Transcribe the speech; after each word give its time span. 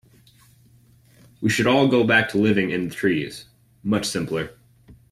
We 1.41 1.51
should 1.51 1.67
all 1.67 1.87
go 1.87 2.03
back 2.03 2.29
to 2.29 2.39
living 2.39 2.71
in 2.71 2.87
the 2.89 2.95
trees, 2.95 3.45
much 3.83 4.05
simpler. 4.07 4.57